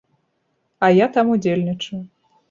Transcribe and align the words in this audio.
А 0.87 0.89
я 0.99 1.07
там 1.17 1.33
удзельнічаю. 1.35 2.01